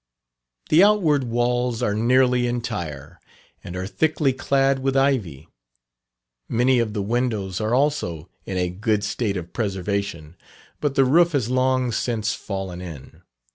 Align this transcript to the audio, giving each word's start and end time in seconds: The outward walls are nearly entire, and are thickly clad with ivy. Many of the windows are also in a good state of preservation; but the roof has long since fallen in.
The 0.69 0.83
outward 0.83 1.25
walls 1.25 1.83
are 1.83 1.93
nearly 1.93 2.47
entire, 2.47 3.19
and 3.63 3.75
are 3.75 3.85
thickly 3.85 4.33
clad 4.33 4.79
with 4.79 4.97
ivy. 4.97 5.47
Many 6.49 6.79
of 6.79 6.93
the 6.93 7.03
windows 7.03 7.61
are 7.61 7.75
also 7.75 8.27
in 8.47 8.57
a 8.57 8.67
good 8.71 9.03
state 9.03 9.37
of 9.37 9.53
preservation; 9.53 10.37
but 10.79 10.95
the 10.95 11.05
roof 11.05 11.33
has 11.33 11.51
long 11.51 11.91
since 11.91 12.33
fallen 12.33 12.81
in. 12.81 13.21